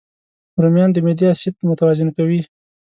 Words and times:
رومیان 0.61 0.89
د 0.93 0.97
معدې 1.05 1.25
اسید 1.33 1.55
متوازن 1.69 2.09
کوي 2.17 2.41